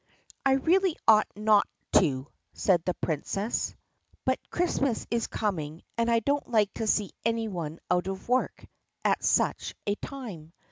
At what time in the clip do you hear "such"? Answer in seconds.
9.23-9.75